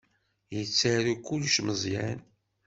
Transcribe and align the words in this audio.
Yettaru 0.55 1.15
kullec 1.25 1.55
Meẓyan. 1.65 2.19